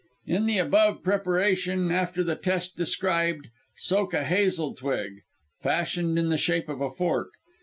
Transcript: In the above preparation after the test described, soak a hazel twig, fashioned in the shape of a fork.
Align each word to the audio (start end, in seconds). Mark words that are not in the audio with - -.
In 0.25 0.47
the 0.47 0.57
above 0.57 1.03
preparation 1.03 1.91
after 1.91 2.23
the 2.23 2.35
test 2.35 2.75
described, 2.75 3.49
soak 3.77 4.15
a 4.15 4.23
hazel 4.23 4.73
twig, 4.73 5.21
fashioned 5.61 6.17
in 6.17 6.29
the 6.29 6.39
shape 6.39 6.69
of 6.69 6.81
a 6.81 6.89
fork. 6.89 7.29